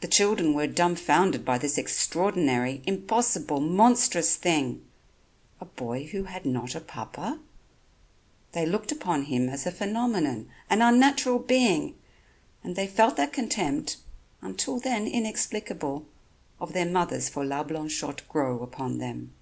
The 0.00 0.08
children 0.08 0.52
were 0.52 0.66
dumbfounded 0.66 1.44
by 1.44 1.58
this 1.58 1.78
extraordinary, 1.78 2.82
impossible 2.88 3.60
monstrous 3.60 4.34
thing 4.34 4.84
a 5.60 5.64
boy 5.64 6.06
who 6.08 6.24
had 6.24 6.44
not 6.44 6.74
a 6.74 6.80
papa; 6.80 7.38
they 8.50 8.66
looked 8.66 8.90
upon 8.90 9.26
him 9.26 9.48
as 9.48 9.64
a 9.64 9.70
phenomenon, 9.70 10.48
an 10.68 10.82
unnatural 10.82 11.38
being, 11.38 11.96
and 12.64 12.74
they 12.74 12.88
felt 12.88 13.16
that 13.16 13.32
contempt, 13.32 13.98
until 14.42 14.80
then 14.80 15.06
inexplicable, 15.06 16.04
of 16.60 16.72
their 16.72 16.90
mothers 16.90 17.28
for 17.28 17.44
La 17.44 17.62
Blanchotte 17.62 18.28
grow 18.28 18.60
upon 18.60 18.98
them. 18.98 19.34